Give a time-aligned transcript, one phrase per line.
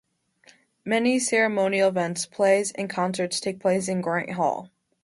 [0.83, 4.71] Many ceremonial events, plays, and concerts take place in Grant Hall.